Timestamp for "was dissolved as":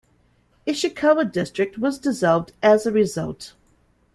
1.77-2.87